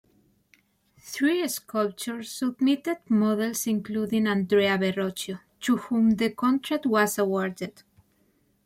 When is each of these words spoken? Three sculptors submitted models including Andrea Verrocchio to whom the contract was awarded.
Three 0.99 1.47
sculptors 1.47 2.31
submitted 2.31 2.97
models 3.07 3.67
including 3.67 4.25
Andrea 4.25 4.75
Verrocchio 4.79 5.41
to 5.59 5.77
whom 5.77 6.15
the 6.15 6.31
contract 6.31 6.87
was 6.87 7.19
awarded. 7.19 7.83